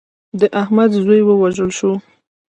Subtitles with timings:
[0.39, 1.91] د احمد زوی ووژل شو.